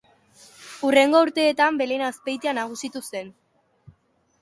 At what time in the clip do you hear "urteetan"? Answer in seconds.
1.27-1.79